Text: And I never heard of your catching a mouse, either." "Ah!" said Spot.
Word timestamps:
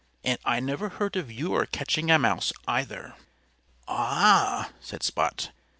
And 0.23 0.39
I 0.43 0.59
never 0.59 0.89
heard 0.89 1.15
of 1.15 1.31
your 1.31 1.67
catching 1.67 2.09
a 2.09 2.17
mouse, 2.17 2.51
either." 2.67 3.13
"Ah!" 3.87 4.71
said 4.79 5.03
Spot. 5.03 5.51